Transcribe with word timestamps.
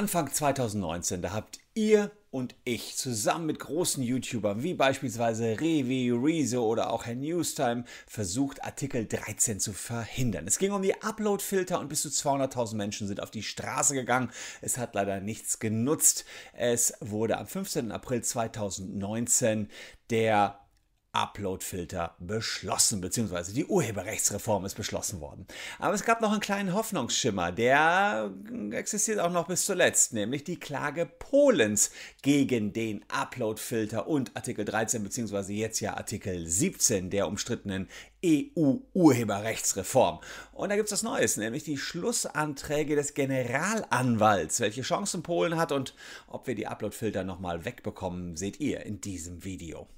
Anfang 0.00 0.32
2019, 0.32 1.20
da 1.20 1.34
habt 1.34 1.58
ihr 1.74 2.10
und 2.30 2.54
ich 2.64 2.96
zusammen 2.96 3.44
mit 3.44 3.58
großen 3.58 4.02
YouTubern 4.02 4.62
wie 4.62 4.72
beispielsweise 4.72 5.60
Revi, 5.60 6.10
Rezo 6.10 6.64
oder 6.64 6.90
auch 6.90 7.04
Herr 7.04 7.16
Newstime 7.16 7.84
versucht, 8.06 8.64
Artikel 8.64 9.06
13 9.06 9.60
zu 9.60 9.74
verhindern. 9.74 10.46
Es 10.46 10.58
ging 10.58 10.72
um 10.72 10.80
die 10.80 10.94
Upload-Filter 11.02 11.78
und 11.78 11.90
bis 11.90 12.00
zu 12.00 12.08
200.000 12.08 12.76
Menschen 12.76 13.08
sind 13.08 13.22
auf 13.22 13.30
die 13.30 13.42
Straße 13.42 13.92
gegangen. 13.92 14.30
Es 14.62 14.78
hat 14.78 14.94
leider 14.94 15.20
nichts 15.20 15.58
genutzt. 15.58 16.24
Es 16.54 16.94
wurde 17.00 17.36
am 17.36 17.46
15. 17.46 17.92
April 17.92 18.22
2019 18.22 19.68
der 20.08 20.58
Upload-Filter 21.12 22.14
beschlossen, 22.18 23.00
beziehungsweise 23.00 23.52
die 23.52 23.66
Urheberrechtsreform 23.66 24.64
ist 24.64 24.76
beschlossen 24.76 25.20
worden. 25.20 25.46
Aber 25.78 25.94
es 25.94 26.04
gab 26.04 26.20
noch 26.20 26.30
einen 26.30 26.40
kleinen 26.40 26.72
Hoffnungsschimmer, 26.72 27.52
der 27.52 28.30
existiert 28.70 29.18
auch 29.18 29.30
noch 29.30 29.48
bis 29.48 29.64
zuletzt, 29.66 30.12
nämlich 30.12 30.44
die 30.44 30.58
Klage 30.58 31.06
Polens 31.06 31.90
gegen 32.22 32.72
den 32.72 33.04
Upload-Filter 33.08 34.06
und 34.06 34.36
Artikel 34.36 34.64
13, 34.64 35.02
beziehungsweise 35.02 35.52
jetzt 35.52 35.80
ja 35.80 35.96
Artikel 35.96 36.46
17 36.46 37.10
der 37.10 37.26
umstrittenen 37.26 37.88
EU-Urheberrechtsreform. 38.24 40.20
Und 40.52 40.68
da 40.68 40.76
gibt 40.76 40.86
es 40.86 40.92
was 40.92 41.02
Neues, 41.02 41.36
nämlich 41.36 41.64
die 41.64 41.78
Schlussanträge 41.78 42.94
des 42.94 43.14
Generalanwalts. 43.14 44.60
Welche 44.60 44.82
Chancen 44.82 45.22
Polen 45.22 45.56
hat 45.56 45.72
und 45.72 45.94
ob 46.26 46.46
wir 46.46 46.54
die 46.54 46.66
Upload-Filter 46.66 47.24
nochmal 47.24 47.64
wegbekommen, 47.64 48.36
seht 48.36 48.60
ihr 48.60 48.84
in 48.84 49.00
diesem 49.00 49.44
Video. 49.44 49.88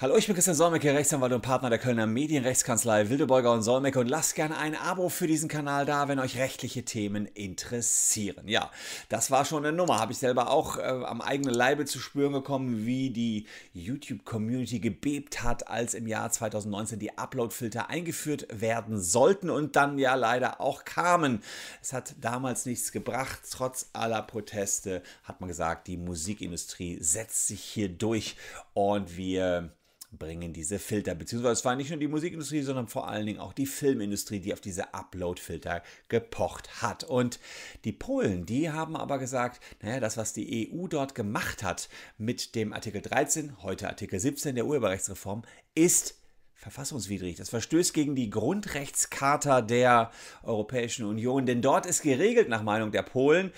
Hallo, 0.00 0.16
ich 0.16 0.28
bin 0.28 0.36
Christian 0.36 0.54
Solmecke, 0.54 0.94
Rechtsanwalt 0.94 1.32
und 1.32 1.42
Partner 1.42 1.70
der 1.70 1.80
Kölner 1.80 2.06
Medienrechtskanzlei 2.06 3.08
Wildebeuger 3.08 3.50
und 3.50 3.64
Solmecke 3.64 3.98
und 3.98 4.06
lasst 4.06 4.36
gerne 4.36 4.56
ein 4.56 4.76
Abo 4.76 5.08
für 5.08 5.26
diesen 5.26 5.48
Kanal 5.48 5.86
da, 5.86 6.06
wenn 6.06 6.20
euch 6.20 6.38
rechtliche 6.38 6.84
Themen 6.84 7.26
interessieren. 7.26 8.46
Ja, 8.46 8.70
das 9.08 9.32
war 9.32 9.44
schon 9.44 9.66
eine 9.66 9.76
Nummer. 9.76 9.98
Habe 9.98 10.12
ich 10.12 10.18
selber 10.18 10.50
auch 10.50 10.76
äh, 10.76 10.82
am 10.82 11.20
eigenen 11.20 11.52
Leibe 11.52 11.84
zu 11.84 11.98
spüren 11.98 12.32
gekommen, 12.32 12.86
wie 12.86 13.10
die 13.10 13.48
YouTube-Community 13.72 14.78
gebebt 14.78 15.42
hat, 15.42 15.66
als 15.66 15.94
im 15.94 16.06
Jahr 16.06 16.30
2019 16.30 17.00
die 17.00 17.18
Upload-Filter 17.18 17.90
eingeführt 17.90 18.46
werden 18.52 19.00
sollten 19.00 19.50
und 19.50 19.74
dann 19.74 19.98
ja 19.98 20.14
leider 20.14 20.60
auch 20.60 20.84
kamen. 20.84 21.42
Es 21.82 21.92
hat 21.92 22.14
damals 22.20 22.66
nichts 22.66 22.92
gebracht. 22.92 23.40
Trotz 23.50 23.90
aller 23.94 24.22
Proteste 24.22 25.02
hat 25.24 25.40
man 25.40 25.48
gesagt, 25.48 25.88
die 25.88 25.96
Musikindustrie 25.96 26.98
setzt 27.00 27.48
sich 27.48 27.64
hier 27.64 27.88
durch 27.88 28.36
und 28.74 29.16
wir 29.16 29.72
bringen 30.10 30.52
diese 30.52 30.78
Filter, 30.78 31.14
beziehungsweise 31.14 31.52
es 31.52 31.64
war 31.64 31.76
nicht 31.76 31.90
nur 31.90 31.98
die 31.98 32.08
Musikindustrie, 32.08 32.62
sondern 32.62 32.88
vor 32.88 33.08
allen 33.08 33.26
Dingen 33.26 33.40
auch 33.40 33.52
die 33.52 33.66
Filmindustrie, 33.66 34.40
die 34.40 34.52
auf 34.52 34.60
diese 34.60 34.94
Upload-Filter 34.94 35.82
gepocht 36.08 36.82
hat. 36.82 37.04
Und 37.04 37.38
die 37.84 37.92
Polen, 37.92 38.46
die 38.46 38.70
haben 38.70 38.96
aber 38.96 39.18
gesagt, 39.18 39.60
naja, 39.82 40.00
das, 40.00 40.16
was 40.16 40.32
die 40.32 40.72
EU 40.72 40.86
dort 40.86 41.14
gemacht 41.14 41.62
hat 41.62 41.88
mit 42.16 42.54
dem 42.54 42.72
Artikel 42.72 43.02
13, 43.02 43.62
heute 43.62 43.88
Artikel 43.88 44.18
17 44.18 44.54
der 44.54 44.66
Urheberrechtsreform, 44.66 45.42
ist 45.74 46.14
verfassungswidrig. 46.54 47.36
Das 47.36 47.50
verstößt 47.50 47.94
gegen 47.94 48.16
die 48.16 48.30
Grundrechtscharta 48.30 49.60
der 49.60 50.10
Europäischen 50.42 51.04
Union, 51.04 51.46
denn 51.46 51.62
dort 51.62 51.86
ist 51.86 52.02
geregelt 52.02 52.48
nach 52.48 52.62
Meinung 52.62 52.90
der 52.90 53.02
Polen, 53.02 53.52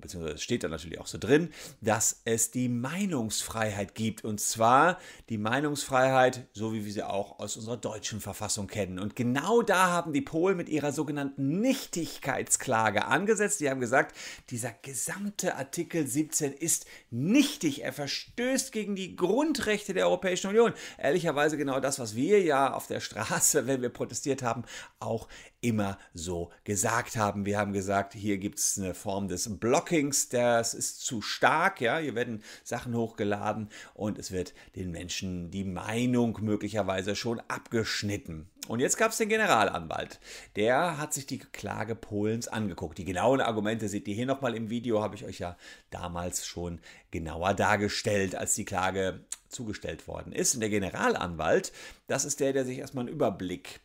beziehungsweise 0.00 0.36
es 0.36 0.42
steht 0.42 0.64
da 0.64 0.68
natürlich 0.68 1.00
auch 1.00 1.06
so 1.06 1.18
drin, 1.18 1.50
dass 1.80 2.22
es 2.24 2.50
die 2.50 2.68
Meinungsfreiheit 2.68 3.94
gibt. 3.94 4.24
Und 4.24 4.40
zwar 4.40 4.98
die 5.28 5.38
Meinungsfreiheit, 5.38 6.46
so 6.52 6.72
wie 6.72 6.84
wir 6.84 6.92
sie 6.92 7.02
auch 7.02 7.38
aus 7.38 7.56
unserer 7.56 7.76
deutschen 7.76 8.20
Verfassung 8.20 8.66
kennen. 8.66 8.98
Und 8.98 9.16
genau 9.16 9.62
da 9.62 9.88
haben 9.88 10.12
die 10.12 10.20
Polen 10.20 10.56
mit 10.56 10.68
ihrer 10.68 10.92
sogenannten 10.92 11.60
Nichtigkeitsklage 11.60 13.06
angesetzt. 13.06 13.60
Die 13.60 13.70
haben 13.70 13.80
gesagt, 13.80 14.16
dieser 14.50 14.72
gesamte 14.82 15.56
Artikel 15.56 16.06
17 16.06 16.52
ist 16.52 16.86
nichtig. 17.10 17.82
Er 17.82 17.92
verstößt 17.92 18.72
gegen 18.72 18.96
die 18.96 19.16
Grundrechte 19.16 19.94
der 19.94 20.06
Europäischen 20.06 20.48
Union. 20.48 20.72
Ehrlicherweise 20.98 21.56
genau 21.56 21.80
das, 21.80 21.98
was 21.98 22.14
wir 22.14 22.42
ja 22.42 22.72
auf 22.72 22.86
der 22.86 23.00
Straße, 23.00 23.66
wenn 23.66 23.82
wir 23.82 23.90
protestiert 23.90 24.42
haben, 24.42 24.64
auch 25.00 25.28
immer 25.60 25.98
so 26.14 26.50
gesagt 26.64 27.16
haben. 27.16 27.46
Wir 27.46 27.58
haben 27.58 27.72
gesagt, 27.72 28.14
hier 28.14 28.38
gibt 28.38 28.58
es 28.58 28.78
eine 28.78 28.94
Form 28.94 29.28
des 29.28 29.58
Blockings, 29.58 30.28
das 30.28 30.74
ist 30.74 31.00
zu 31.04 31.20
stark. 31.20 31.80
Ja, 31.80 31.98
hier 31.98 32.14
werden 32.14 32.42
Sachen 32.64 32.94
hochgeladen 32.94 33.68
und 33.94 34.18
es 34.18 34.30
wird 34.30 34.54
den 34.76 34.90
Menschen 34.90 35.50
die 35.50 35.64
Meinung 35.64 36.38
möglicherweise 36.40 37.16
schon 37.16 37.40
abgeschnitten. 37.48 38.48
Und 38.68 38.80
jetzt 38.80 38.98
gab 38.98 39.12
es 39.12 39.16
den 39.16 39.30
Generalanwalt. 39.30 40.20
Der 40.54 40.98
hat 40.98 41.14
sich 41.14 41.26
die 41.26 41.38
Klage 41.38 41.94
Polens 41.94 42.48
angeguckt. 42.48 42.98
Die 42.98 43.06
genauen 43.06 43.40
Argumente 43.40 43.88
seht 43.88 44.06
ihr 44.06 44.14
hier 44.14 44.26
nochmal 44.26 44.54
im 44.54 44.68
Video, 44.68 45.02
habe 45.02 45.16
ich 45.16 45.24
euch 45.24 45.38
ja 45.38 45.56
damals 45.90 46.46
schon 46.46 46.80
genauer 47.10 47.54
dargestellt, 47.54 48.34
als 48.34 48.54
die 48.54 48.66
Klage 48.66 49.24
zugestellt 49.48 50.06
worden 50.06 50.32
ist. 50.32 50.54
Und 50.54 50.60
der 50.60 50.68
Generalanwalt, 50.68 51.72
das 52.08 52.26
ist 52.26 52.40
der, 52.40 52.52
der 52.52 52.66
sich 52.66 52.78
erstmal 52.78 53.06
einen 53.06 53.14
Überblick 53.14 53.80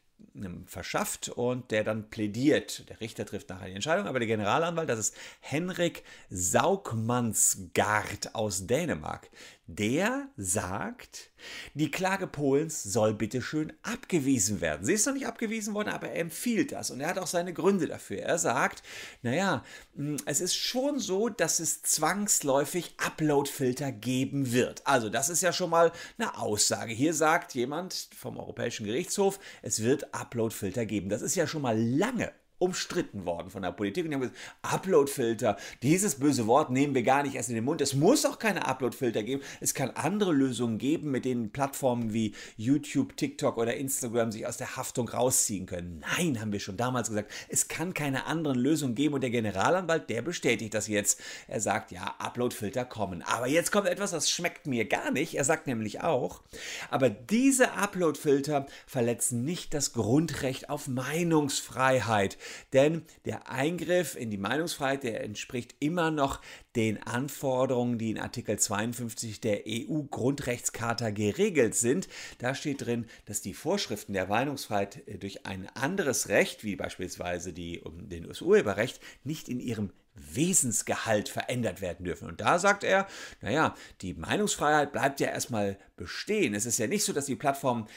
verschafft 0.65 1.29
und 1.29 1.71
der 1.71 1.83
dann 1.83 2.09
plädiert. 2.09 2.89
Der 2.89 2.99
Richter 2.99 3.25
trifft 3.25 3.49
nachher 3.49 3.67
die 3.67 3.75
Entscheidung, 3.75 4.07
aber 4.07 4.19
der 4.19 4.27
Generalanwalt, 4.27 4.89
das 4.89 4.99
ist 4.99 5.15
Henrik 5.41 6.03
Saugmannsgaard 6.29 8.33
aus 8.33 8.65
Dänemark, 8.65 9.29
der 9.67 10.27
sagt, 10.35 11.31
die 11.73 11.89
Klage 11.89 12.27
Polens 12.27 12.83
soll 12.83 13.13
bitteschön 13.13 13.71
abgewiesen 13.81 14.59
werden. 14.59 14.85
Sie 14.85 14.93
ist 14.93 15.05
noch 15.05 15.13
nicht 15.13 15.25
abgewiesen 15.25 15.73
worden, 15.73 15.89
aber 15.89 16.09
er 16.09 16.19
empfiehlt 16.19 16.73
das 16.73 16.91
und 16.91 16.99
er 16.99 17.07
hat 17.07 17.17
auch 17.17 17.27
seine 17.27 17.53
Gründe 17.53 17.87
dafür. 17.87 18.19
Er 18.19 18.37
sagt, 18.37 18.83
naja, 19.21 19.63
hm, 19.95 20.17
es 20.25 20.41
ist 20.41 20.55
schon 20.55 20.99
so, 20.99 21.29
dass 21.29 21.59
es 21.59 21.81
zwangsläufig 21.81 22.95
Uploadfilter 22.97 23.91
geben 23.91 24.51
wird. 24.51 24.85
Also 24.85 25.09
das 25.09 25.29
ist 25.29 25.41
ja 25.41 25.53
schon 25.53 25.69
mal 25.69 25.93
eine 26.17 26.37
Aussage. 26.37 26.93
Hier 26.93 27.13
sagt 27.13 27.53
jemand 27.53 28.09
vom 28.17 28.37
Europäischen 28.37 28.85
Gerichtshof, 28.85 29.39
es 29.61 29.81
wird 29.81 30.13
Uploadfilter 30.13 30.85
geben. 30.85 31.07
Das 31.07 31.21
ist 31.21 31.35
ja 31.35 31.47
schon 31.47 31.61
mal 31.61 31.79
lange 31.79 32.33
umstritten 32.63 33.25
worden 33.25 33.49
von 33.49 33.61
der 33.61 33.71
Politik. 33.71 34.05
Und 34.05 34.11
die 34.11 34.15
haben 34.15 34.21
gesagt, 34.21 34.39
Uploadfilter, 34.61 35.57
dieses 35.81 36.15
böse 36.15 36.47
Wort 36.47 36.69
nehmen 36.69 36.95
wir 36.95 37.03
gar 37.03 37.21
nicht 37.23 37.35
erst 37.35 37.49
in 37.49 37.55
den 37.55 37.65
Mund. 37.65 37.81
Es 37.81 37.93
muss 37.93 38.25
auch 38.25 38.39
keine 38.39 38.65
Uploadfilter 38.65 39.21
geben. 39.21 39.43
Es 39.59 39.73
kann 39.73 39.89
andere 39.91 40.31
Lösungen 40.31 40.77
geben, 40.77 41.11
mit 41.11 41.25
denen 41.25 41.51
Plattformen 41.51 42.13
wie 42.13 42.33
YouTube, 42.55 43.17
TikTok 43.17 43.57
oder 43.57 43.75
Instagram 43.75 44.31
sich 44.31 44.47
aus 44.47 44.55
der 44.55 44.77
Haftung 44.77 45.09
rausziehen 45.09 45.65
können. 45.65 46.01
Nein, 46.17 46.39
haben 46.39 46.53
wir 46.53 46.61
schon 46.61 46.77
damals 46.77 47.09
gesagt, 47.09 47.31
es 47.49 47.67
kann 47.67 47.93
keine 47.93 48.27
anderen 48.27 48.57
Lösungen 48.57 48.95
geben. 48.95 49.15
Und 49.15 49.21
der 49.21 49.29
Generalanwalt, 49.29 50.09
der 50.09 50.21
bestätigt 50.21 50.73
das 50.73 50.87
jetzt. 50.87 51.19
Er 51.49 51.59
sagt, 51.59 51.91
ja, 51.91 52.15
Uploadfilter 52.19 52.85
kommen. 52.85 53.23
Aber 53.23 53.47
jetzt 53.47 53.73
kommt 53.73 53.89
etwas, 53.89 54.11
das 54.11 54.29
schmeckt 54.29 54.67
mir 54.67 54.85
gar 54.85 55.11
nicht. 55.11 55.35
Er 55.35 55.43
sagt 55.43 55.67
nämlich 55.67 56.01
auch, 56.01 56.41
aber 56.89 57.09
diese 57.09 57.73
Uploadfilter 57.73 58.67
verletzen 58.87 59.43
nicht 59.43 59.73
das 59.73 59.91
Grundrecht 59.91 60.69
auf 60.69 60.87
Meinungsfreiheit. 60.87 62.37
Denn 62.73 63.03
der 63.25 63.49
Eingriff 63.49 64.15
in 64.15 64.31
die 64.31 64.37
Meinungsfreiheit, 64.37 65.03
der 65.03 65.23
entspricht 65.23 65.75
immer 65.79 66.11
noch 66.11 66.41
den 66.75 67.01
Anforderungen, 67.03 67.97
die 67.97 68.11
in 68.11 68.19
Artikel 68.19 68.57
52 68.57 69.39
der 69.41 69.63
EU-Grundrechtscharta 69.67 71.11
geregelt 71.11 71.75
sind. 71.75 72.07
Da 72.39 72.55
steht 72.55 72.85
drin, 72.85 73.05
dass 73.25 73.41
die 73.41 73.53
Vorschriften 73.53 74.13
der 74.13 74.27
Meinungsfreiheit 74.27 75.07
äh, 75.07 75.17
durch 75.17 75.45
ein 75.45 75.67
anderes 75.75 76.29
Recht, 76.29 76.63
wie 76.63 76.75
beispielsweise 76.75 77.53
die, 77.53 77.79
um 77.79 78.09
den 78.09 78.25
US-Urheberrecht, 78.25 78.99
nicht 79.23 79.49
in 79.49 79.59
ihrem 79.59 79.91
Wesensgehalt 80.15 81.27
verändert 81.29 81.81
werden 81.81 82.05
dürfen. 82.05 82.27
Und 82.27 82.39
da 82.39 82.59
sagt 82.59 82.83
er, 82.83 83.07
naja, 83.41 83.75
die 84.01 84.13
Meinungsfreiheit 84.13 84.91
bleibt 84.91 85.19
ja 85.19 85.27
erstmal 85.27 85.77
bestehen. 85.95 86.53
Es 86.53 86.65
ist 86.65 86.77
ja 86.77 86.87
nicht 86.87 87.03
so, 87.03 87.13
dass 87.13 87.25
die 87.25 87.35
Plattformen 87.35 87.87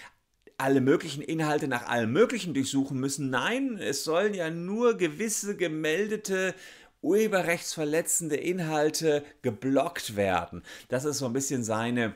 alle 0.59 0.81
möglichen 0.81 1.23
Inhalte 1.23 1.69
nach 1.69 1.87
allem 1.87 2.13
Möglichen 2.13 2.55
durchsuchen 2.55 2.99
müssen. 2.99 3.31
Nein, 3.31 3.79
es 3.79 4.05
sollen 4.05 4.35
ja 4.35 4.51
nur 4.51 4.97
gewisse 4.97 5.57
gemeldete 5.57 6.55
urheberrechtsverletzende 7.03 8.37
Inhalte 8.37 9.25
geblockt 9.43 10.17
werden. 10.17 10.63
Das 10.89 11.05
ist 11.05 11.19
so 11.19 11.27
ein 11.27 11.33
bisschen 11.33 11.63
seine 11.63 12.15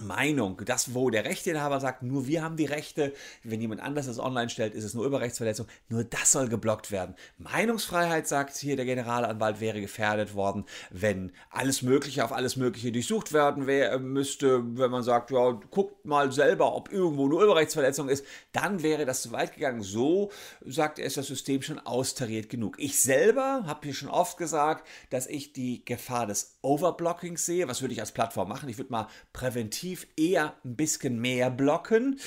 Meinung, 0.00 0.60
das, 0.64 0.92
wo 0.92 1.08
der 1.08 1.24
Rechteinhaber 1.24 1.78
sagt, 1.78 2.02
nur 2.02 2.26
wir 2.26 2.42
haben 2.42 2.56
die 2.56 2.64
Rechte, 2.64 3.12
wenn 3.44 3.60
jemand 3.60 3.80
anders 3.80 4.06
das 4.06 4.18
online 4.18 4.50
stellt, 4.50 4.74
ist 4.74 4.82
es 4.82 4.94
nur 4.94 5.06
Überrechtsverletzung, 5.06 5.68
nur 5.88 6.02
das 6.02 6.32
soll 6.32 6.48
geblockt 6.48 6.90
werden. 6.90 7.14
Meinungsfreiheit, 7.38 8.26
sagt 8.26 8.56
hier 8.56 8.74
der 8.74 8.86
Generalanwalt, 8.86 9.60
wäre 9.60 9.80
gefährdet 9.80 10.34
worden, 10.34 10.64
wenn 10.90 11.30
alles 11.48 11.82
Mögliche 11.82 12.24
auf 12.24 12.32
alles 12.32 12.56
Mögliche 12.56 12.90
durchsucht 12.90 13.32
werden 13.32 13.68
wär, 13.68 14.00
müsste, 14.00 14.64
wenn 14.76 14.90
man 14.90 15.04
sagt, 15.04 15.30
ja, 15.30 15.52
guckt 15.70 16.04
mal 16.04 16.32
selber, 16.32 16.74
ob 16.74 16.92
irgendwo 16.92 17.26
eine 17.26 17.34
Urheberrechtsverletzung 17.36 18.08
ist, 18.08 18.26
dann 18.50 18.82
wäre 18.82 19.04
das 19.04 19.22
zu 19.22 19.30
weit 19.30 19.54
gegangen. 19.54 19.82
So, 19.82 20.32
sagt 20.64 20.98
er, 20.98 21.04
ist 21.04 21.18
das 21.18 21.28
System 21.28 21.62
schon 21.62 21.78
austariert 21.78 22.48
genug. 22.48 22.76
Ich 22.80 23.00
selber 23.00 23.62
habe 23.66 23.80
hier 23.84 23.94
schon 23.94 24.08
oft 24.08 24.38
gesagt, 24.38 24.88
dass 25.10 25.28
ich 25.28 25.52
die 25.52 25.84
Gefahr 25.84 26.26
des 26.26 26.58
Overblockings 26.62 27.46
sehe. 27.46 27.68
Was 27.68 27.80
würde 27.80 27.94
ich 27.94 28.00
als 28.00 28.10
Plattform 28.12 28.48
machen? 28.48 28.68
Ich 28.68 28.78
würde 28.78 28.90
mal 28.90 29.06
präventiv 29.32 29.83
präventiv 29.84 30.06
eher 30.16 30.54
ein 30.64 30.76
bisschen 30.76 31.20
mehr 31.20 31.50
blocken, 31.50 32.18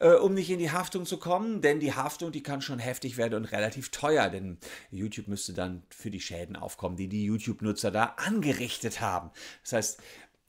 äh, 0.00 0.14
um 0.14 0.34
nicht 0.34 0.50
in 0.50 0.58
die 0.58 0.70
Haftung 0.70 1.06
zu 1.06 1.18
kommen, 1.18 1.60
denn 1.60 1.78
die 1.78 1.94
Haftung, 1.94 2.32
die 2.32 2.42
kann 2.42 2.60
schon 2.60 2.78
heftig 2.78 3.16
werden 3.16 3.34
und 3.34 3.44
relativ 3.46 3.90
teuer, 3.90 4.28
denn 4.30 4.58
YouTube 4.90 5.28
müsste 5.28 5.52
dann 5.52 5.84
für 5.90 6.10
die 6.10 6.20
Schäden 6.20 6.56
aufkommen, 6.56 6.96
die 6.96 7.08
die 7.08 7.24
YouTube-Nutzer 7.24 7.90
da 7.90 8.14
angerichtet 8.16 9.00
haben. 9.00 9.30
Das 9.62 9.72
heißt, 9.72 10.02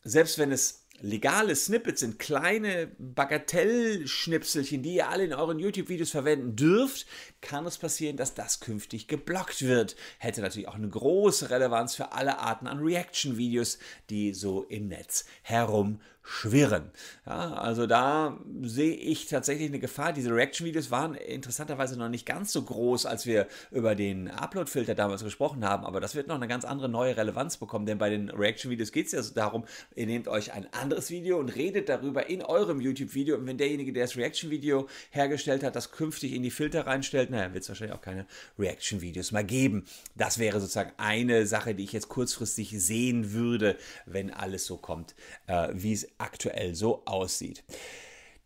selbst 0.03 0.37
wenn 0.37 0.51
es 0.51 0.85
legale 1.01 1.55
Snippets 1.55 1.99
sind, 1.99 2.19
kleine 2.19 2.87
Bagatellschnipselchen, 2.97 4.81
die 4.81 4.95
ihr 4.95 5.09
alle 5.09 5.25
in 5.25 5.33
euren 5.33 5.59
YouTube-Videos 5.59 6.11
verwenden 6.11 6.55
dürft, 6.55 7.05
kann 7.41 7.65
es 7.65 7.77
passieren, 7.77 8.17
dass 8.17 8.33
das 8.33 8.59
künftig 8.59 9.07
geblockt 9.07 9.61
wird. 9.61 9.95
Hätte 10.19 10.41
natürlich 10.41 10.67
auch 10.67 10.75
eine 10.75 10.89
große 10.89 11.49
Relevanz 11.49 11.95
für 11.95 12.13
alle 12.13 12.39
Arten 12.39 12.67
an 12.67 12.79
Reaction-Videos, 12.79 13.77
die 14.09 14.33
so 14.33 14.63
im 14.63 14.87
Netz 14.87 15.25
herum 15.41 15.99
schwirren. 16.25 16.89
Ja, 17.25 17.53
also 17.53 17.85
da 17.85 18.39
sehe 18.63 18.95
ich 18.95 19.27
tatsächlich 19.27 19.67
eine 19.67 19.79
Gefahr. 19.79 20.11
Diese 20.11 20.33
Reaction-Videos 20.33 20.89
waren 20.89 21.13
interessanterweise 21.13 21.97
noch 21.97 22.09
nicht 22.09 22.25
ganz 22.25 22.51
so 22.51 22.63
groß, 22.63 23.05
als 23.05 23.27
wir 23.27 23.47
über 23.71 23.93
den 23.93 24.29
Upload-Filter 24.29 24.95
damals 24.95 25.23
gesprochen 25.23 25.63
haben, 25.63 25.85
aber 25.85 26.01
das 26.01 26.15
wird 26.15 26.27
noch 26.27 26.35
eine 26.35 26.47
ganz 26.47 26.65
andere 26.65 26.89
neue 26.89 27.15
Relevanz 27.15 27.57
bekommen, 27.57 27.85
denn 27.85 27.99
bei 27.99 28.09
den 28.09 28.29
Reaction-Videos 28.29 28.91
geht 28.91 29.05
es 29.05 29.11
ja 29.11 29.21
darum, 29.35 29.65
ihr 29.95 30.07
nehmt 30.07 30.27
euch 30.27 30.51
ein 30.51 30.67
anderes 30.73 31.11
Video 31.11 31.37
und 31.39 31.49
redet 31.55 31.89
darüber 31.89 32.27
in 32.27 32.41
eurem 32.41 32.81
YouTube-Video 32.81 33.37
und 33.37 33.45
wenn 33.45 33.57
derjenige, 33.57 33.93
der 33.93 34.05
das 34.05 34.17
Reaction-Video 34.17 34.87
hergestellt 35.11 35.63
hat, 35.63 35.75
das 35.75 35.91
künftig 35.91 36.33
in 36.33 36.41
die 36.41 36.51
Filter 36.51 36.87
reinstellt, 36.87 37.29
naja, 37.29 37.53
wird 37.53 37.63
es 37.63 37.69
wahrscheinlich 37.69 37.95
auch 37.95 38.01
keine 38.01 38.25
Reaction-Videos 38.57 39.31
mehr 39.31 39.43
geben. 39.43 39.85
Das 40.15 40.39
wäre 40.39 40.59
sozusagen 40.59 40.91
eine 40.97 41.45
Sache, 41.45 41.75
die 41.75 41.83
ich 41.83 41.93
jetzt 41.93 42.09
kurzfristig 42.09 42.71
sehen 42.81 43.31
würde, 43.31 43.77
wenn 44.07 44.33
alles 44.33 44.65
so 44.65 44.77
kommt, 44.77 45.13
äh, 45.45 45.69
wie 45.73 45.93
es 45.93 46.14
aktuell 46.17 46.75
so 46.75 47.01
aussieht. 47.05 47.63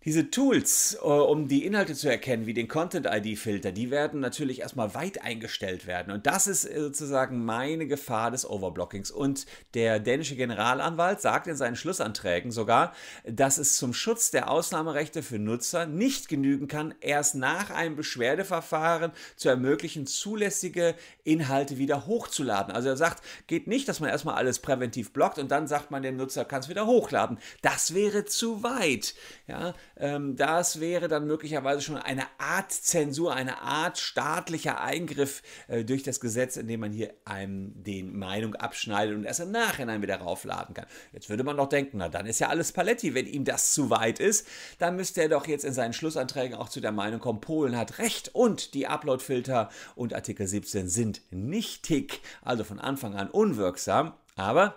Diese 0.05 0.31
Tools, 0.31 0.97
äh, 1.01 1.05
um 1.05 1.49
die 1.49 1.65
Inhalte 1.65 1.93
zu 1.93 2.09
erkennen, 2.09 2.45
wie 2.45 2.53
den 2.53 2.69
Content-ID-Filter, 2.69 3.73
die 3.73 3.91
werden 3.91 4.21
natürlich 4.21 4.61
erstmal 4.61 4.93
weit 4.93 5.21
eingestellt 5.21 5.87
werden. 5.87 6.13
Und 6.13 6.25
das 6.25 6.47
ist 6.47 6.63
äh, 6.63 6.79
sozusagen 6.79 7.43
meine 7.43 7.85
Gefahr 7.85 8.31
des 8.31 8.49
Overblockings. 8.49 9.11
Und 9.11 9.45
der 9.73 9.99
dänische 9.99 10.37
Generalanwalt 10.37 11.19
sagt 11.19 11.47
in 11.47 11.57
seinen 11.57 11.75
Schlussanträgen 11.75 12.53
sogar, 12.53 12.93
dass 13.25 13.57
es 13.57 13.75
zum 13.75 13.93
Schutz 13.93 14.31
der 14.31 14.49
Ausnahmerechte 14.49 15.21
für 15.21 15.37
Nutzer 15.37 15.85
nicht 15.85 16.29
genügen 16.29 16.69
kann, 16.69 16.95
erst 17.01 17.35
nach 17.35 17.69
einem 17.69 17.97
Beschwerdeverfahren 17.97 19.11
zu 19.35 19.49
ermöglichen, 19.49 20.07
zulässige 20.07 20.95
Inhalte 21.25 21.77
wieder 21.77 22.07
hochzuladen. 22.07 22.73
Also 22.73 22.87
er 22.87 22.95
sagt, 22.95 23.21
geht 23.47 23.67
nicht, 23.67 23.89
dass 23.89 23.99
man 23.99 24.09
erstmal 24.09 24.35
alles 24.35 24.59
präventiv 24.59 25.11
blockt 25.11 25.39
und 25.39 25.51
dann 25.51 25.67
sagt 25.67 25.91
man 25.91 26.03
dem 26.03 26.15
Nutzer, 26.15 26.45
kann 26.45 26.61
es 26.61 26.69
wieder 26.69 26.85
hochladen. 26.85 27.37
Das 27.61 27.93
wäre 27.93 28.23
zu 28.23 28.63
weit. 28.63 29.13
Ja, 29.45 29.73
das 29.99 30.79
wäre 30.79 31.09
dann 31.09 31.27
möglicherweise 31.27 31.81
schon 31.81 31.97
eine 31.97 32.23
Art 32.37 32.71
Zensur, 32.71 33.33
eine 33.33 33.61
Art 33.61 33.97
staatlicher 33.97 34.81
Eingriff 34.81 35.41
äh, 35.67 35.83
durch 35.83 36.03
das 36.03 36.19
Gesetz, 36.19 36.55
indem 36.55 36.79
man 36.79 36.91
hier 36.93 37.13
einem 37.25 37.83
den 37.83 38.17
Meinung 38.17 38.55
abschneidet 38.55 39.15
und 39.15 39.25
erst 39.25 39.41
im 39.41 39.51
Nachhinein 39.51 40.01
wieder 40.01 40.15
raufladen 40.15 40.73
kann. 40.73 40.85
Jetzt 41.11 41.29
würde 41.29 41.43
man 41.43 41.57
doch 41.57 41.67
denken, 41.67 41.97
na 41.97 42.07
dann 42.07 42.25
ist 42.25 42.39
ja 42.39 42.47
alles 42.47 42.71
Paletti, 42.71 43.13
wenn 43.13 43.27
ihm 43.27 43.43
das 43.43 43.73
zu 43.73 43.89
weit 43.89 44.19
ist, 44.19 44.47
dann 44.77 44.95
müsste 44.95 45.21
er 45.21 45.29
doch 45.29 45.47
jetzt 45.47 45.65
in 45.65 45.73
seinen 45.73 45.93
Schlussanträgen 45.93 46.57
auch 46.57 46.69
zu 46.69 46.79
der 46.79 46.93
Meinung 46.93 47.19
kommen, 47.19 47.41
Polen 47.41 47.77
hat 47.77 47.99
recht 47.99 48.33
und 48.33 48.73
die 48.73 48.87
Uploadfilter 48.87 49.69
und 49.95 50.13
Artikel 50.13 50.47
17 50.47 50.87
sind 50.87 51.21
nichtig, 51.31 52.21
also 52.41 52.63
von 52.63 52.79
Anfang 52.79 53.15
an 53.15 53.29
unwirksam. 53.29 54.13
Aber 54.35 54.75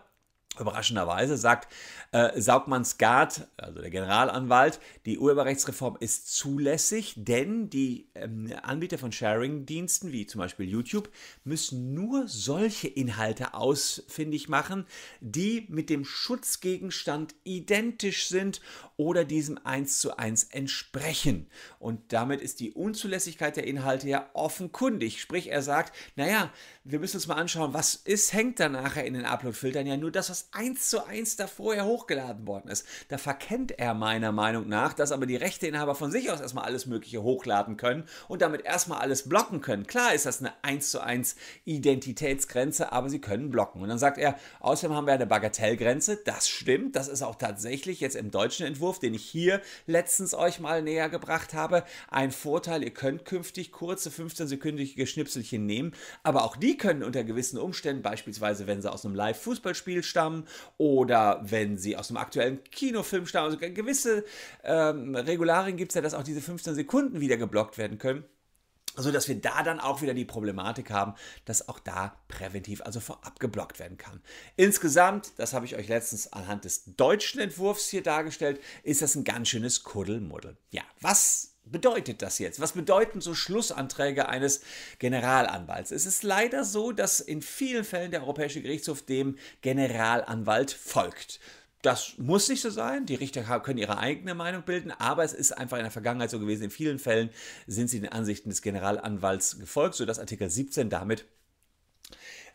Überraschenderweise 0.58 1.38
sagt 1.38 1.72
äh, 2.12 2.38
Saugmann-Skart, 2.38 3.48
also 3.56 3.80
der 3.80 3.88
Generalanwalt, 3.88 4.80
die 5.06 5.18
Urheberrechtsreform 5.18 5.96
ist 5.98 6.34
zulässig, 6.34 7.14
denn 7.16 7.70
die 7.70 8.10
ähm, 8.14 8.52
Anbieter 8.62 8.98
von 8.98 9.12
Sharing-Diensten, 9.12 10.12
wie 10.12 10.26
zum 10.26 10.40
Beispiel 10.40 10.68
YouTube, 10.68 11.08
müssen 11.44 11.94
nur 11.94 12.28
solche 12.28 12.88
Inhalte 12.88 13.54
ausfindig 13.54 14.50
machen, 14.50 14.84
die 15.20 15.66
mit 15.70 15.88
dem 15.88 16.04
Schutzgegenstand 16.04 17.34
identisch 17.44 18.26
sind 18.26 18.60
oder 18.98 19.24
diesem 19.24 19.58
eins 19.64 20.00
zu 20.00 20.18
eins 20.18 20.44
entsprechen. 20.44 21.46
Und 21.78 22.12
damit 22.12 22.42
ist 22.42 22.60
die 22.60 22.72
Unzulässigkeit 22.72 23.56
der 23.56 23.66
Inhalte 23.66 24.06
ja 24.06 24.28
offenkundig. 24.34 25.22
Sprich, 25.22 25.50
er 25.50 25.62
sagt, 25.62 25.96
naja, 26.14 26.52
wir 26.84 26.98
müssen 26.98 27.16
uns 27.16 27.26
mal 27.26 27.36
anschauen, 27.36 27.72
was 27.72 27.94
ist, 27.94 28.34
hängt 28.34 28.60
da 28.60 28.68
nachher 28.68 29.06
in 29.06 29.14
den 29.14 29.24
Upload-Filtern 29.24 29.86
ja 29.86 29.96
nur 29.96 30.10
das, 30.10 30.28
was 30.28 30.41
eins 30.52 30.88
zu 30.90 31.06
eins 31.06 31.36
da 31.36 31.46
vorher 31.46 31.84
hochgeladen 31.84 32.46
worden 32.46 32.68
ist. 32.68 32.86
Da 33.08 33.18
verkennt 33.18 33.78
er 33.78 33.94
meiner 33.94 34.32
Meinung 34.32 34.68
nach, 34.68 34.92
dass 34.92 35.12
aber 35.12 35.26
die 35.26 35.36
Rechteinhaber 35.36 35.94
von 35.94 36.10
sich 36.10 36.30
aus 36.30 36.40
erstmal 36.40 36.64
alles 36.64 36.86
Mögliche 36.86 37.22
hochladen 37.22 37.76
können 37.76 38.04
und 38.28 38.42
damit 38.42 38.64
erstmal 38.64 39.00
alles 39.00 39.28
blocken 39.28 39.60
können. 39.60 39.86
Klar 39.86 40.14
ist 40.14 40.26
das 40.26 40.40
eine 40.40 40.52
eins 40.62 40.90
zu 40.90 41.00
eins 41.00 41.36
Identitätsgrenze, 41.64 42.92
aber 42.92 43.08
sie 43.08 43.20
können 43.20 43.50
blocken. 43.50 43.82
Und 43.82 43.88
dann 43.88 43.98
sagt 43.98 44.18
er, 44.18 44.36
außerdem 44.60 44.96
haben 44.96 45.06
wir 45.06 45.14
eine 45.14 45.26
Bagatellgrenze. 45.26 46.16
Das 46.24 46.48
stimmt, 46.48 46.96
das 46.96 47.08
ist 47.08 47.22
auch 47.22 47.36
tatsächlich 47.36 48.00
jetzt 48.00 48.16
im 48.16 48.30
deutschen 48.30 48.66
Entwurf, 48.66 48.98
den 48.98 49.14
ich 49.14 49.24
hier 49.24 49.60
letztens 49.86 50.34
euch 50.34 50.60
mal 50.60 50.82
näher 50.82 51.08
gebracht 51.08 51.54
habe, 51.54 51.84
ein 52.10 52.32
Vorteil. 52.32 52.82
Ihr 52.82 52.94
könnt 52.94 53.24
künftig 53.24 53.72
kurze 53.72 54.10
15-sekündige 54.10 55.06
Schnipselchen 55.06 55.66
nehmen, 55.66 55.92
aber 56.22 56.44
auch 56.44 56.56
die 56.56 56.76
können 56.76 57.02
unter 57.02 57.24
gewissen 57.24 57.58
Umständen, 57.58 58.02
beispielsweise 58.02 58.66
wenn 58.66 58.82
sie 58.82 58.90
aus 58.90 59.04
einem 59.04 59.14
Live-Fußballspiel 59.14 60.02
stammen 60.02 60.31
oder 60.78 61.40
wenn 61.44 61.78
sie 61.78 61.96
aus 61.96 62.10
einem 62.10 62.18
aktuellen 62.18 62.62
Kinofilm 62.64 63.26
stammen, 63.26 63.52
also 63.52 63.58
gewisse 63.58 64.24
ähm, 64.64 65.14
Regularien 65.14 65.76
gibt 65.76 65.92
es 65.92 65.94
ja, 65.96 66.02
dass 66.02 66.14
auch 66.14 66.24
diese 66.24 66.40
15 66.40 66.74
Sekunden 66.74 67.20
wieder 67.20 67.36
geblockt 67.36 67.78
werden 67.78 67.98
können 67.98 68.24
so 68.96 69.10
dass 69.10 69.28
wir 69.28 69.40
da 69.40 69.62
dann 69.62 69.80
auch 69.80 70.02
wieder 70.02 70.14
die 70.14 70.24
Problematik 70.24 70.90
haben, 70.90 71.14
dass 71.44 71.68
auch 71.68 71.78
da 71.78 72.16
präventiv, 72.28 72.82
also 72.82 73.00
vorab 73.00 73.40
geblockt 73.40 73.78
werden 73.78 73.96
kann. 73.96 74.20
Insgesamt, 74.56 75.32
das 75.38 75.54
habe 75.54 75.64
ich 75.64 75.76
euch 75.76 75.88
letztens 75.88 76.32
anhand 76.32 76.64
des 76.64 76.84
deutschen 76.96 77.40
Entwurfs 77.40 77.88
hier 77.88 78.02
dargestellt, 78.02 78.60
ist 78.82 79.02
das 79.02 79.14
ein 79.14 79.24
ganz 79.24 79.48
schönes 79.48 79.82
Kuddelmuddel. 79.82 80.56
Ja, 80.70 80.82
was 81.00 81.51
bedeutet 81.64 82.22
das 82.22 82.38
jetzt? 82.38 82.60
Was 82.60 82.72
bedeuten 82.72 83.20
so 83.20 83.34
Schlussanträge 83.34 84.28
eines 84.28 84.62
Generalanwalts? 84.98 85.90
Es 85.90 86.06
ist 86.06 86.22
leider 86.22 86.64
so, 86.64 86.92
dass 86.92 87.20
in 87.20 87.42
vielen 87.42 87.84
Fällen 87.84 88.10
der 88.10 88.22
Europäische 88.22 88.62
Gerichtshof 88.62 89.02
dem 89.02 89.36
Generalanwalt 89.60 90.70
folgt. 90.70 91.40
Das 91.82 92.14
muss 92.16 92.48
nicht 92.48 92.60
so 92.60 92.70
sein. 92.70 93.06
Die 93.06 93.16
Richter 93.16 93.42
können 93.60 93.78
ihre 93.78 93.98
eigene 93.98 94.34
Meinung 94.34 94.62
bilden, 94.62 94.92
aber 94.92 95.24
es 95.24 95.32
ist 95.32 95.50
einfach 95.52 95.78
in 95.78 95.82
der 95.82 95.90
Vergangenheit 95.90 96.30
so 96.30 96.38
gewesen. 96.38 96.64
In 96.64 96.70
vielen 96.70 97.00
Fällen 97.00 97.30
sind 97.66 97.88
sie 97.88 98.00
den 98.00 98.12
Ansichten 98.12 98.50
des 98.50 98.62
Generalanwalts 98.62 99.58
gefolgt, 99.58 99.96
sodass 99.96 100.20
Artikel 100.20 100.48
17 100.48 100.90
damit 100.90 101.26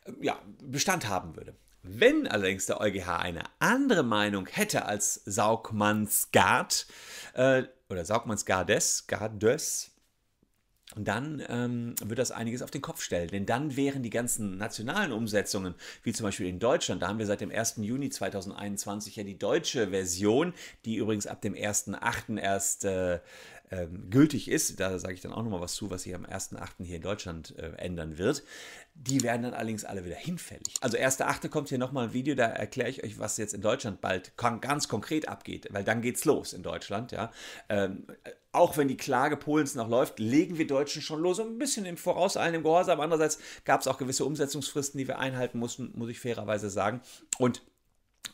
äh, 0.06 0.14
ja, 0.22 0.42
Bestand 0.62 1.10
haben 1.10 1.36
würde. 1.36 1.56
Wenn 1.84 2.28
allerdings 2.28 2.66
der 2.66 2.80
EuGH 2.80 3.08
eine 3.20 3.44
andere 3.60 4.04
Meinung 4.04 4.48
hätte 4.48 4.86
als 4.86 5.22
Saugmanns-Gard 5.26 6.88
äh, 7.34 7.64
oder 7.90 8.06
Saugmanns-Gardes, 8.06 9.08
Gardes, 9.08 9.92
dann 10.96 11.44
ähm, 11.50 11.96
wird 12.04 12.18
das 12.18 12.32
einiges 12.32 12.62
auf 12.62 12.72
den 12.72 12.82
Kopf 12.82 13.02
stellen. 13.02 13.28
Denn 13.28 13.46
dann 13.46 13.76
wären 13.76 14.04
die 14.04 14.10
ganzen 14.10 14.58
nationalen 14.58 15.12
Umsetzungen, 15.12 15.76
wie 16.04 16.14
zum 16.14 16.26
Beispiel 16.26 16.48
in 16.48 16.60
Deutschland, 16.60 17.02
da 17.02 17.10
haben 17.10 17.20
wir 17.20 17.26
seit 17.26 17.42
dem 17.42 17.52
1. 17.52 17.76
Juni 17.78 18.10
2021 18.10 19.18
ja 19.18 19.24
die 19.24 19.38
deutsche 19.38 19.90
Version, 19.90 20.54
die 20.86 20.96
übrigens 20.96 21.28
ab 21.28 21.42
dem 21.42 21.54
1.8. 21.54 22.40
erst 22.40 22.86
äh, 22.86 23.20
ähm, 23.70 24.10
gültig 24.10 24.50
ist, 24.50 24.80
da 24.80 24.98
sage 24.98 25.14
ich 25.14 25.22
dann 25.22 25.34
auch 25.34 25.44
nochmal 25.44 25.62
was 25.62 25.74
zu, 25.74 25.90
was 25.90 26.04
sich 26.04 26.16
am 26.16 26.26
1.8. 26.26 26.84
hier 26.84 26.98
in 26.98 27.02
Deutschland 27.02 27.58
äh, 27.58 27.72
ändern 27.78 28.18
wird, 28.18 28.44
die 28.94 29.22
werden 29.24 29.44
dann 29.44 29.54
allerdings 29.54 29.84
alle 29.84 30.06
wieder 30.06 30.16
hinfällig. 30.16 30.76
Also 30.82 30.98
1.8. 30.98 31.50
kommt 31.50 31.70
hier 31.70 31.78
nochmal 31.78 32.08
ein 32.08 32.14
Video, 32.14 32.34
da 32.36 32.46
erkläre 32.46 32.90
ich 32.90 33.04
euch, 33.04 33.20
was 33.20 33.38
jetzt 33.38 33.54
in 33.54 33.62
Deutschland 33.62 34.02
bald 34.02 34.34
ganz 34.38 34.88
konkret 34.88 35.28
abgeht, 35.28 35.68
weil 35.72 35.84
dann 35.84 36.02
geht's 36.02 36.26
los 36.26 36.54
in 36.54 36.64
Deutschland, 36.64 37.12
ja. 37.12 37.32
Ähm, 37.70 38.08
auch 38.54 38.78
wenn 38.78 38.88
die 38.88 38.98
Klage 38.98 39.38
Polens 39.38 39.76
noch 39.76 39.88
läuft, 39.88 40.18
legen 40.18 40.58
wir 40.58 40.66
Deutschen 40.66 41.02
schon 41.02 41.22
los, 41.22 41.40
ein 41.40 41.60
bisschen 41.60 41.86
im 41.86 41.98
vorauseilenden 41.98 42.64
Gehorsam. 42.64 43.00
Andererseits 43.00 43.38
gab 43.66 43.82
es 43.82 43.88
auch 43.88 43.98
gewisse 43.98 44.26
Umsetzungsfristen, 44.26 44.98
die 44.98 45.08
wir 45.08 45.20
einhalten 45.20 45.60
mussten, 45.60 45.92
muss 45.94 46.10
ich 46.10 46.20
fairerweise 46.20 46.70
sagen. 46.70 47.02
Und 47.38 47.62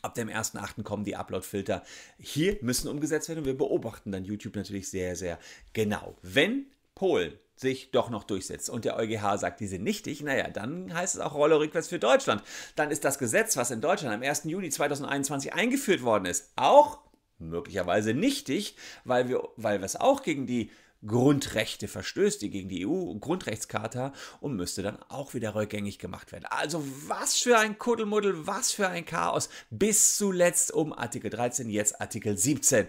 Ab 0.04 0.14
dem 0.14 0.28
1.8. 0.28 0.82
kommen 0.82 1.04
die 1.04 1.16
Upload-Filter. 1.16 1.82
Hier 2.18 2.58
müssen 2.60 2.88
umgesetzt 2.88 3.28
werden 3.28 3.40
und 3.40 3.46
wir 3.46 3.56
beobachten 3.56 4.12
dann 4.12 4.24
YouTube 4.24 4.54
natürlich 4.54 4.90
sehr, 4.90 5.16
sehr 5.16 5.38
genau. 5.72 6.14
Wenn 6.20 6.66
Polen 6.94 7.32
sich 7.56 7.90
doch 7.90 8.10
noch 8.10 8.24
durchsetzt 8.24 8.68
und 8.68 8.84
der 8.84 8.96
EuGH 8.98 9.38
sagt, 9.38 9.60
die 9.60 9.66
sind 9.66 9.82
nichtig, 9.82 10.22
naja, 10.22 10.48
dann 10.50 10.92
heißt 10.92 11.14
es 11.14 11.20
auch 11.20 11.34
Rolle 11.34 11.58
rückwärts 11.58 11.88
für 11.88 11.98
Deutschland. 11.98 12.42
Dann 12.76 12.90
ist 12.90 13.04
das 13.04 13.18
Gesetz, 13.18 13.56
was 13.56 13.70
in 13.70 13.80
Deutschland 13.80 14.14
am 14.14 14.22
1. 14.22 14.44
Juni 14.44 14.70
2021 14.70 15.54
eingeführt 15.54 16.02
worden 16.02 16.26
ist, 16.26 16.52
auch 16.56 16.98
möglicherweise 17.38 18.12
nichtig, 18.12 18.76
weil 19.04 19.28
wir, 19.28 19.42
weil 19.56 19.80
wir 19.80 19.86
es 19.86 19.96
auch 19.96 20.22
gegen 20.22 20.46
die 20.46 20.70
Grundrechte 21.06 21.88
verstößt, 21.88 22.42
die 22.42 22.50
gegen 22.50 22.68
die 22.68 22.86
EU-Grundrechtscharta 22.86 24.12
und 24.40 24.56
müsste 24.56 24.82
dann 24.82 25.02
auch 25.08 25.34
wieder 25.34 25.54
rückgängig 25.54 25.98
gemacht 25.98 26.32
werden. 26.32 26.46
Also 26.46 26.84
was 27.06 27.36
für 27.36 27.58
ein 27.58 27.78
Kuddelmuddel, 27.78 28.46
was 28.46 28.72
für 28.72 28.88
ein 28.88 29.04
Chaos. 29.04 29.48
Bis 29.70 30.16
zuletzt 30.16 30.72
um 30.72 30.92
Artikel 30.92 31.30
13, 31.30 31.68
jetzt 31.70 32.00
Artikel 32.00 32.36
17. 32.36 32.88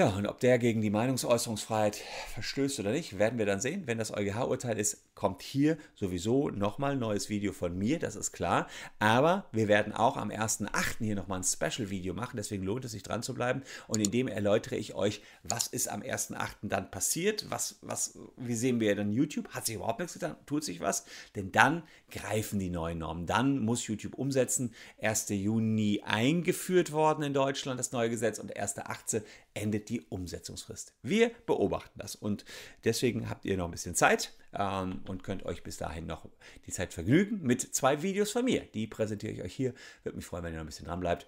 Ja, 0.00 0.08
und 0.16 0.26
ob 0.26 0.40
der 0.40 0.58
gegen 0.58 0.80
die 0.80 0.88
Meinungsäußerungsfreiheit 0.88 2.00
verstößt 2.32 2.80
oder 2.80 2.90
nicht, 2.90 3.18
werden 3.18 3.38
wir 3.38 3.44
dann 3.44 3.60
sehen. 3.60 3.82
Wenn 3.84 3.98
das 3.98 4.16
EuGH-Urteil 4.16 4.78
ist, 4.78 5.14
kommt 5.14 5.42
hier 5.42 5.76
sowieso 5.94 6.48
nochmal 6.48 6.92
ein 6.92 6.98
neues 6.98 7.28
Video 7.28 7.52
von 7.52 7.76
mir, 7.76 7.98
das 7.98 8.16
ist 8.16 8.32
klar. 8.32 8.66
Aber 8.98 9.44
wir 9.52 9.68
werden 9.68 9.92
auch 9.92 10.16
am 10.16 10.30
1.8. 10.30 11.00
hier 11.00 11.16
nochmal 11.16 11.40
ein 11.40 11.44
Special-Video 11.44 12.14
machen, 12.14 12.38
deswegen 12.38 12.64
lohnt 12.64 12.86
es 12.86 12.92
sich 12.92 13.02
dran 13.02 13.22
zu 13.22 13.34
bleiben. 13.34 13.62
Und 13.88 14.00
in 14.00 14.10
dem 14.10 14.26
erläutere 14.26 14.76
ich 14.76 14.94
euch, 14.94 15.20
was 15.42 15.66
ist 15.66 15.90
am 15.90 16.00
1.8. 16.00 16.56
dann 16.62 16.90
passiert, 16.90 17.50
was, 17.50 17.78
was, 17.82 18.18
wie 18.38 18.54
sehen 18.54 18.80
wir 18.80 18.96
dann 18.96 19.12
YouTube? 19.12 19.50
Hat 19.50 19.66
sich 19.66 19.74
überhaupt 19.74 19.98
nichts 19.98 20.14
getan? 20.14 20.36
Tut 20.46 20.64
sich 20.64 20.80
was? 20.80 21.04
Denn 21.36 21.52
dann 21.52 21.82
greifen 22.10 22.58
die 22.58 22.70
neuen 22.70 22.96
Normen. 22.96 23.26
Dann 23.26 23.58
muss 23.58 23.86
YouTube 23.86 24.14
umsetzen. 24.14 24.72
1. 25.02 25.28
Juni 25.28 26.00
eingeführt 26.06 26.90
worden 26.92 27.22
in 27.22 27.34
Deutschland, 27.34 27.78
das 27.78 27.92
neue 27.92 28.08
Gesetz, 28.08 28.38
und 28.38 28.56
1.8. 28.56 29.22
endet 29.52 29.89
die 29.90 30.00
Umsetzungsfrist. 30.08 30.94
Wir 31.02 31.30
beobachten 31.46 31.98
das 31.98 32.14
und 32.14 32.44
deswegen 32.84 33.28
habt 33.28 33.44
ihr 33.44 33.56
noch 33.56 33.66
ein 33.66 33.72
bisschen 33.72 33.94
Zeit 33.94 34.32
ähm, 34.54 35.02
und 35.06 35.22
könnt 35.22 35.44
euch 35.44 35.62
bis 35.62 35.76
dahin 35.76 36.06
noch 36.06 36.28
die 36.66 36.72
Zeit 36.72 36.94
vergnügen 36.94 37.42
mit 37.42 37.74
zwei 37.74 38.02
Videos 38.02 38.30
von 38.30 38.44
mir. 38.44 38.60
Die 38.72 38.86
präsentiere 38.86 39.32
ich 39.32 39.42
euch 39.42 39.54
hier. 39.54 39.74
Würde 40.04 40.16
mich 40.16 40.26
freuen, 40.26 40.44
wenn 40.44 40.52
ihr 40.52 40.58
noch 40.58 40.64
ein 40.64 40.68
bisschen 40.68 40.86
dran 40.86 41.00
bleibt. 41.00 41.26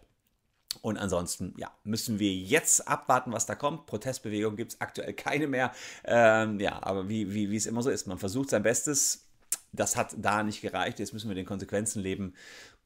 Und 0.80 0.96
ansonsten, 0.96 1.54
ja, 1.58 1.70
müssen 1.84 2.18
wir 2.18 2.32
jetzt 2.32 2.88
abwarten, 2.88 3.32
was 3.32 3.44
da 3.44 3.54
kommt. 3.54 3.86
Protestbewegung 3.86 4.56
gibt 4.56 4.72
es 4.72 4.80
aktuell 4.80 5.12
keine 5.12 5.46
mehr. 5.46 5.72
Ähm, 6.04 6.58
ja, 6.60 6.82
aber 6.82 7.08
wie, 7.10 7.34
wie, 7.34 7.50
wie 7.50 7.56
es 7.56 7.66
immer 7.66 7.82
so 7.82 7.90
ist, 7.90 8.06
man 8.06 8.18
versucht 8.18 8.50
sein 8.50 8.62
Bestes. 8.62 9.26
Das 9.72 9.96
hat 9.96 10.14
da 10.16 10.42
nicht 10.42 10.62
gereicht. 10.62 10.98
Jetzt 10.98 11.12
müssen 11.12 11.28
wir 11.28 11.34
den 11.34 11.46
Konsequenzen 11.46 12.00
leben. 12.00 12.34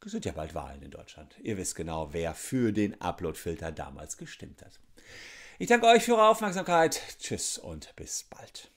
Es 0.05 0.13
sind 0.13 0.25
ja 0.25 0.33
bald 0.33 0.55
Wahlen 0.55 0.83
in 0.83 0.91
Deutschland. 0.91 1.37
Ihr 1.43 1.57
wisst 1.57 1.75
genau, 1.75 2.13
wer 2.13 2.35
für 2.35 2.73
den 2.73 3.01
Upload-Filter 3.01 3.73
damals 3.73 4.17
gestimmt 4.17 4.63
hat. 4.63 4.79
Ich 5.59 5.69
danke 5.69 5.87
euch 5.87 6.05
für 6.05 6.17
eure 6.17 6.29
Aufmerksamkeit. 6.29 7.01
Tschüss 7.19 7.57
und 7.57 7.97
bis 7.97 8.25
bald. 8.25 8.71